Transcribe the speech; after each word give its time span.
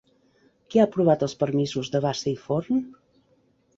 Qui 0.69 0.79
ha 0.79 0.85
aprovat 0.89 1.25
els 1.27 1.37
permisos 1.43 1.93
de 1.97 2.03
Bassa 2.09 2.29
i 2.35 2.37
Forn? 2.47 2.85